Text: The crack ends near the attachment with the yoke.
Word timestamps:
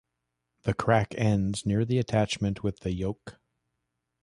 The 0.63 0.73
crack 0.73 1.13
ends 1.15 1.63
near 1.63 1.85
the 1.85 1.99
attachment 1.99 2.63
with 2.63 2.79
the 2.79 2.91
yoke. 2.91 3.39